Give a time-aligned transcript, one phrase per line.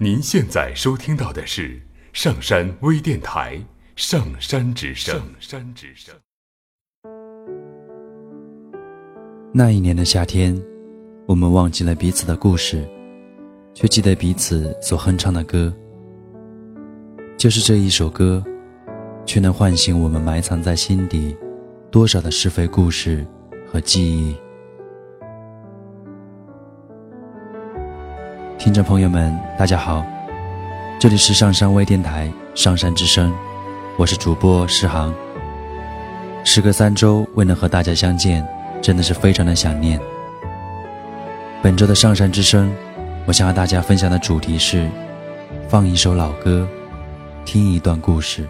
[0.00, 3.56] 您现在收听到的是上山微电台
[3.96, 5.16] 《上山之声》。
[5.18, 6.14] 上山之声。
[9.52, 10.56] 那一年的夏天，
[11.26, 12.88] 我们忘记了彼此的故事，
[13.74, 15.74] 却记得彼此所哼唱的歌。
[17.36, 18.40] 就是这一首歌，
[19.26, 21.36] 却能唤醒我们埋藏在心底
[21.90, 23.26] 多少的是非故事
[23.66, 24.36] 和记忆。
[28.68, 30.04] 听众朋友们，大家好，
[31.00, 33.32] 这里是上山微电台《上山之声》，
[33.96, 35.10] 我是主播诗航。
[36.44, 38.46] 时隔三周未能和大家相见，
[38.82, 39.98] 真的是非常的想念。
[41.62, 42.68] 本周的《上山之声》，
[43.24, 44.86] 我想和大家分享的主题是：
[45.66, 46.68] 放一首老歌，
[47.46, 48.46] 听一段故事。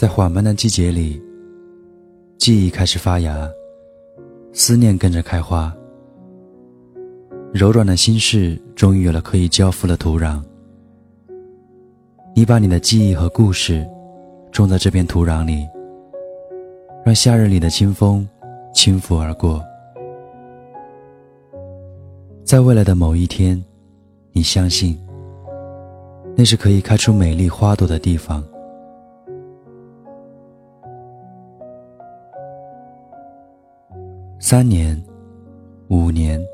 [0.00, 1.22] 在缓慢的季节里，
[2.38, 3.46] 记忆开始发芽，
[4.50, 5.70] 思念跟着开花。
[7.52, 10.42] 柔软的心事终于有了可以交付的土壤。
[12.34, 13.86] 你把你的记忆和故事
[14.50, 15.68] 种在这片土壤里，
[17.04, 18.26] 让夏日里的清风
[18.72, 19.62] 轻拂而过。
[22.42, 23.62] 在未来的某一天，
[24.32, 24.98] 你相信，
[26.34, 28.42] 那是可以开出美丽花朵的地方。
[34.50, 35.00] 三年，
[35.90, 36.44] 五年，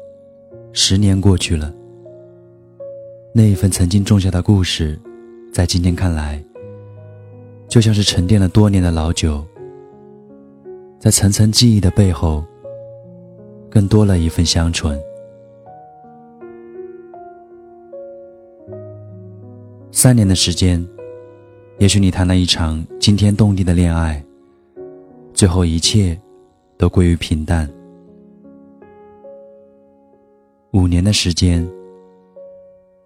[0.75, 1.73] 十年过去了。
[3.33, 5.01] 那一份曾经种下的故事，
[5.51, 6.45] 在今天看来，
[7.67, 9.43] 就像是沉淀了多年的老酒。
[10.99, 12.45] 在层层记忆的背后，
[13.71, 15.01] 更多了一份香醇。
[19.91, 20.87] 三年的时间，
[21.79, 24.23] 也许你谈了一场惊天动地的恋爱，
[25.33, 26.21] 最后一切
[26.77, 27.67] 都归于平淡。
[30.77, 31.67] 五年的时间，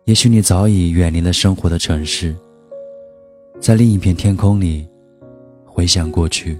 [0.05, 2.35] 也许你早已远离了生活的城市，
[3.61, 4.89] 在另一片天空里
[5.65, 6.59] 回想过去。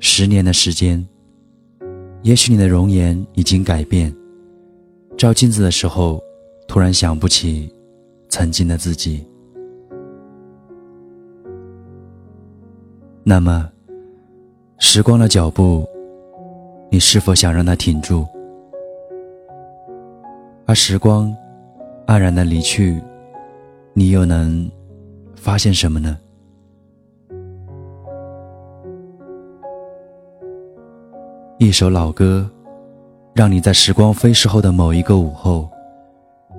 [0.00, 1.06] 十年的时间，
[2.22, 4.10] 也许你的容颜已经改变，
[5.14, 6.18] 照镜子的时候，
[6.66, 7.70] 突然想不起
[8.30, 9.22] 曾经的自己。
[13.22, 13.70] 那么，
[14.78, 15.86] 时光的脚步。
[16.88, 18.26] 你是否想让它停住？
[20.66, 21.34] 而时光
[22.06, 23.02] 黯然的离去，
[23.92, 24.70] 你又能
[25.34, 26.18] 发现什么呢？
[31.58, 32.48] 一首老歌，
[33.34, 35.68] 让你在时光飞逝后的某一个午后，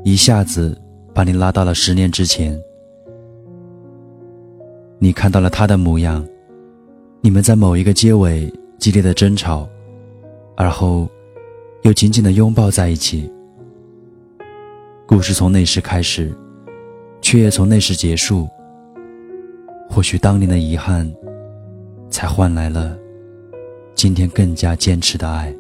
[0.03, 0.79] 一下子
[1.13, 2.59] 把你拉到了十年之前。
[4.99, 6.25] 你看到了他的模样，
[7.21, 9.67] 你们在某一个街尾激烈的争吵。
[10.59, 11.07] 而后，
[11.84, 13.31] 又紧紧的拥抱在一起。
[15.06, 16.35] 故事从那时开始，
[17.22, 18.50] 却也从那时结束。
[19.88, 21.09] 或许当年的遗憾，
[22.09, 22.97] 才换来了
[23.94, 25.56] 今天更加坚持的爱。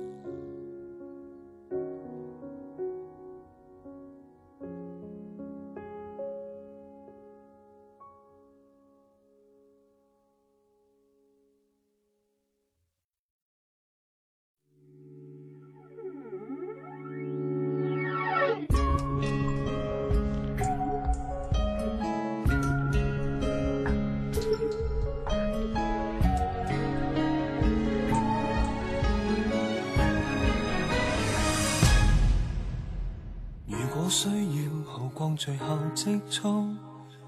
[35.37, 36.41] 最后积蓄，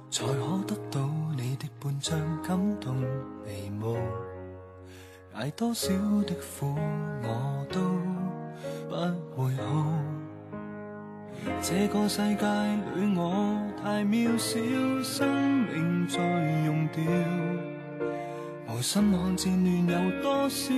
[0.09, 2.95] 才可得到你的半张感动
[3.45, 3.95] 眉目。
[5.35, 5.89] 挨多少
[6.23, 6.75] 的苦，
[7.21, 7.79] 我都
[8.89, 9.61] 不会哭。
[11.61, 12.45] 这个世界
[12.95, 14.59] 里，我太渺小，
[15.03, 15.29] 生
[15.67, 16.17] 命在
[16.65, 17.03] 用掉，
[18.67, 20.73] 无心看战乱有多少。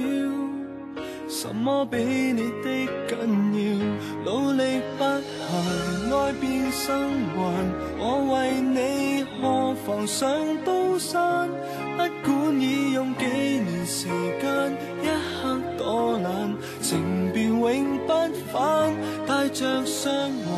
[1.31, 3.17] 什么比你的紧
[3.55, 4.29] 要？
[4.29, 5.03] 努力不
[5.47, 7.39] 行，爱变生还。
[7.97, 10.29] 我为你何妨上
[10.65, 11.49] 刀山？
[11.95, 14.09] 不管已用几年时
[14.41, 18.13] 间，一刻多难，情便永不
[18.51, 18.93] 返。
[19.25, 20.51] 带着伤怀，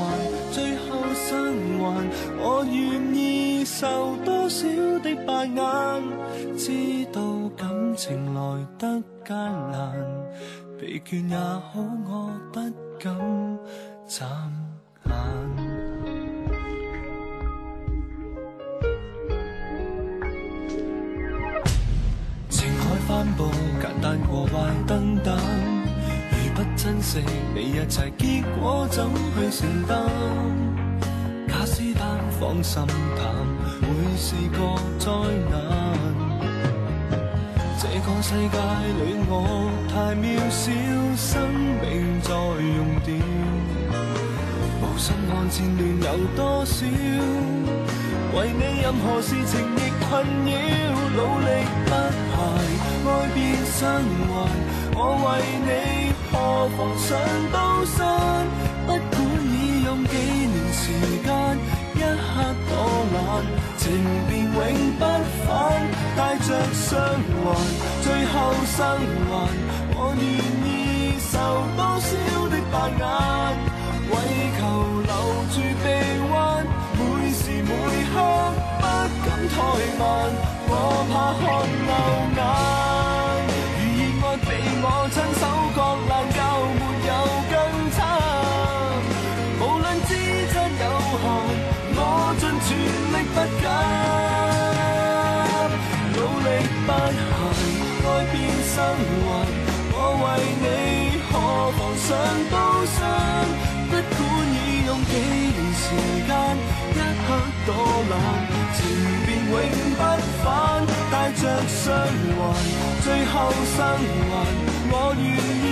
[0.51, 2.09] 最后生还。
[2.41, 4.67] 我愿意受多少
[5.03, 7.21] 的白眼，知道
[7.55, 9.37] 感情来得艰
[9.71, 10.22] 难。
[10.93, 12.59] 疲倦也好，我不
[12.99, 13.17] 敢
[14.07, 14.23] 眨
[15.05, 15.11] 眼。
[22.47, 23.49] 情海翻布，
[23.81, 25.35] 简单过坏等等。
[26.29, 27.23] 如不珍惜
[27.55, 29.97] 你一切，结果怎去承担？
[31.47, 32.03] 假使单
[32.39, 32.85] 放心
[33.17, 33.25] 淡，
[33.81, 34.59] 会是个
[34.99, 35.09] 灾
[35.49, 35.53] 难。
[37.79, 38.57] 这个世界
[39.03, 39.62] 里，我。
[40.15, 40.71] 渺小，
[41.17, 41.49] 生
[41.81, 43.13] 命在用掉，
[44.81, 46.85] 无心看战乱有多少，
[48.35, 50.11] 为你任何事情亦困
[50.45, 50.51] 扰，
[51.15, 51.47] 努力
[51.85, 51.91] 不
[52.29, 52.35] 懈，
[53.05, 53.81] 爱变生
[54.29, 54.31] 还。
[54.95, 55.27] 我为
[55.65, 55.69] 你
[56.31, 56.33] 何
[56.77, 57.09] 妨上
[57.51, 57.55] 刀
[57.85, 57.97] 山？
[58.85, 60.81] 不管已用几年时
[61.23, 61.27] 间，
[61.95, 62.31] 一刻
[62.69, 62.71] 多
[63.13, 63.17] 难，
[63.77, 63.81] 情
[64.29, 64.53] 便永
[64.99, 65.01] 不
[65.45, 65.49] 返。
[66.15, 66.91] 带着伤
[67.43, 67.45] 还，
[68.03, 68.35] 最后
[68.75, 68.77] 生
[69.29, 69.31] 还，
[70.05, 70.27] 我愿
[70.67, 71.31] 意受
[71.79, 72.11] 多少
[72.51, 73.01] 的白眼，
[74.11, 74.13] 为
[74.59, 74.61] 求
[74.99, 75.11] 留
[75.47, 75.85] 住臂
[76.29, 76.35] 弯，
[76.99, 76.99] 每
[77.31, 77.71] 时每
[78.11, 78.13] 刻
[78.81, 78.83] 不
[79.23, 79.55] 敢怠
[79.97, 80.03] 慢，
[80.67, 80.71] 我
[81.07, 81.41] 怕看
[81.87, 81.91] 漏
[82.35, 82.41] 眼。
[84.85, 85.41] 我亲手
[85.73, 85.79] 割
[86.09, 86.39] 烂，就
[86.75, 87.11] 没有
[87.49, 87.55] 更
[87.95, 87.95] 惨。
[89.61, 90.09] 无论资
[90.51, 90.53] 质
[90.83, 90.85] 有
[91.23, 91.25] 限，
[91.95, 91.97] 我
[92.39, 92.69] 尽全
[93.13, 93.65] 力不减。
[96.11, 96.47] 努力
[96.85, 97.55] 不懈，
[98.03, 98.35] 爱变
[98.67, 98.83] 生还。
[98.83, 99.12] 我为你何妨
[102.03, 102.11] 上
[102.51, 102.55] 刀
[102.85, 102.93] 山？
[103.89, 104.19] 不管
[104.51, 105.85] 已用几年时
[106.27, 106.29] 间，
[106.91, 107.27] 一刻
[107.65, 107.69] 多
[108.09, 108.13] 难，
[108.75, 108.77] 情
[109.25, 109.55] 便永
[109.95, 110.01] 不
[110.43, 110.45] 返。
[111.09, 111.95] 带着伤
[112.35, 112.39] 还，
[113.03, 113.33] 最后
[113.75, 113.77] 生
[114.29, 114.31] 还。
[114.91, 115.25] 我愿
[115.63, 115.67] 意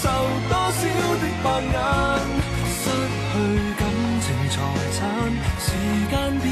[0.00, 0.02] 受
[0.48, 0.80] 多少
[1.20, 1.76] 的白眼，
[2.72, 2.82] 失
[3.32, 3.34] 去
[3.76, 3.80] 感
[4.22, 4.54] 情财
[4.96, 4.98] 产，
[5.60, 5.66] 时
[6.10, 6.44] 间变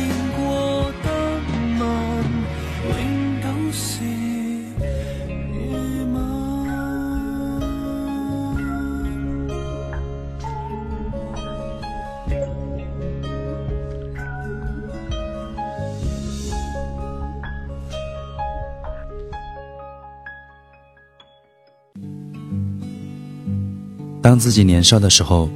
[24.24, 25.50] 当自己年少的时候，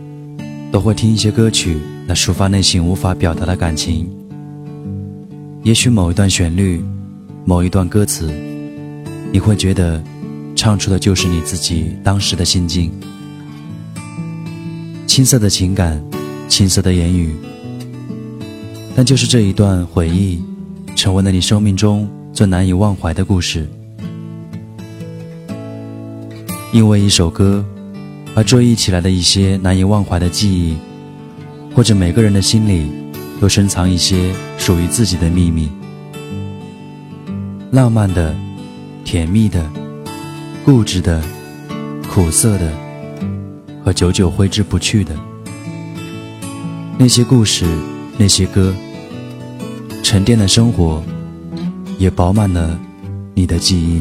[0.70, 4.06] 都会听一些歌曲来抒发内心无法表达的感情。
[5.62, 6.84] 也许某一段旋律，
[7.46, 8.30] 某一段歌词，
[9.32, 10.04] 你会觉得
[10.54, 12.92] 唱出的就是你自己当时的心境。
[15.06, 15.98] 青涩的情感，
[16.46, 17.34] 青涩的言语，
[18.94, 20.42] 但就是这一段回忆，
[20.94, 23.66] 成为了你生命中最难以忘怀的故事。
[26.70, 27.64] 因为一首歌。
[28.38, 30.76] 而追忆起来的一些难以忘怀的记忆，
[31.74, 32.88] 或者每个人的心里
[33.40, 35.68] 都深藏一些属于自己的秘密，
[37.72, 38.32] 浪漫的、
[39.04, 39.68] 甜蜜的、
[40.64, 41.20] 固执的、
[42.08, 42.72] 苦涩的，
[43.84, 45.16] 和久久挥之不去的
[46.96, 47.66] 那些故事、
[48.16, 48.72] 那些歌，
[50.04, 51.02] 沉淀的生活，
[51.98, 52.78] 也饱满了
[53.34, 54.00] 你的记忆。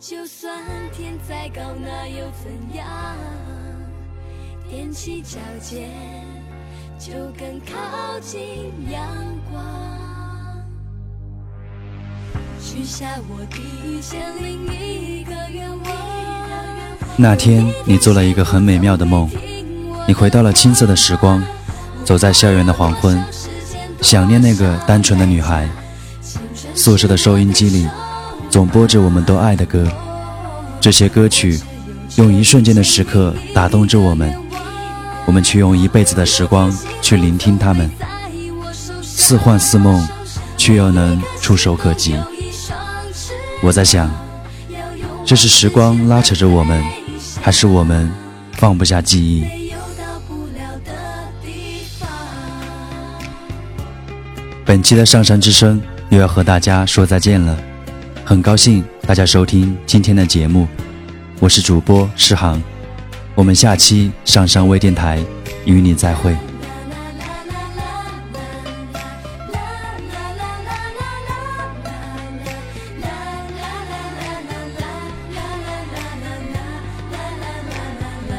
[0.00, 0.54] 就算
[0.92, 2.86] 天再高，那又怎样？
[4.70, 5.90] 踮起脚尖，
[7.00, 8.40] 就更靠近
[8.92, 9.02] 阳
[9.50, 9.60] 光。
[12.60, 15.92] 许下我第一千零一个愿望。
[17.16, 19.28] 那天，你做了一个很美妙的梦，
[20.06, 21.42] 你回到了青涩的时光，
[22.04, 23.20] 走在校园的黄昏，
[24.00, 25.68] 想念那个单纯的女孩。
[26.72, 27.88] 宿舍的收音机里。
[28.50, 29.86] 总播着我们都爱的歌，
[30.80, 31.60] 这些歌曲
[32.16, 34.34] 用一瞬间的时刻打动着我们，
[35.26, 37.90] 我们却用一辈子的时光去聆听它们，
[39.02, 40.06] 似幻似梦，
[40.56, 42.16] 却又能触手可及。
[43.62, 44.10] 我在想，
[45.24, 46.82] 这是时光拉扯着我们，
[47.42, 48.10] 还是我们
[48.52, 49.46] 放不下记忆？
[54.64, 57.56] 本期的上山之声又要和大家说再见了。
[58.28, 60.68] 很高兴大家收听今天的节目，
[61.40, 62.62] 我是主播诗航，
[63.34, 65.24] 我们下期上山微电台
[65.64, 66.32] 与你再会。
[66.32, 66.44] 啦啦
[70.36, 71.40] 啦啦啦
[73.00, 73.16] 啦
[75.32, 75.40] 啦
[76.52, 78.36] 啦啦啦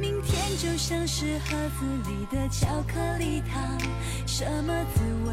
[0.00, 3.78] 明天就像是盒子里的巧克力糖，
[4.26, 5.32] 什么滋味？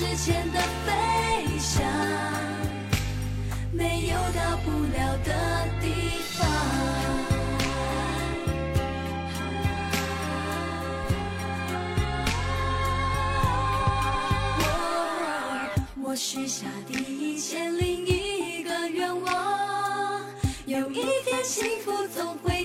[0.00, 1.84] 之前的飞翔，
[3.70, 5.92] 没有到不了的地
[6.38, 6.48] 方。
[16.02, 20.22] 我许下第一千零一个愿望，
[20.64, 22.64] 有一天幸福总会